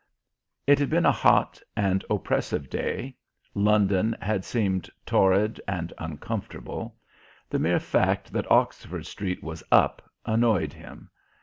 [0.65, 3.17] It had been a hot and oppressive day;
[3.53, 6.95] London had seemed torrid and uncomfortable.
[7.51, 11.11] The mere fact that Oxford street was "up" annoyed him.